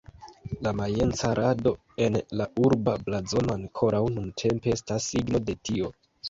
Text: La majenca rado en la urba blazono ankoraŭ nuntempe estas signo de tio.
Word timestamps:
La 0.67 0.71
majenca 0.77 1.29
rado 1.39 1.73
en 2.05 2.17
la 2.41 2.47
urba 2.69 2.95
blazono 3.11 3.53
ankoraŭ 3.57 4.01
nuntempe 4.17 4.75
estas 4.79 5.11
signo 5.13 5.43
de 5.53 5.59
tio. 5.71 5.93